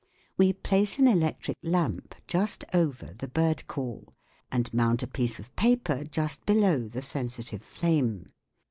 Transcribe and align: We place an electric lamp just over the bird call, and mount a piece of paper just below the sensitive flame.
We 0.35 0.53
place 0.53 0.97
an 0.97 1.07
electric 1.07 1.57
lamp 1.61 2.15
just 2.25 2.63
over 2.73 3.13
the 3.13 3.27
bird 3.27 3.67
call, 3.67 4.15
and 4.51 4.73
mount 4.73 5.03
a 5.03 5.07
piece 5.07 5.37
of 5.37 5.55
paper 5.55 6.03
just 6.05 6.43
below 6.47 6.87
the 6.87 7.03
sensitive 7.03 7.61
flame. 7.61 8.25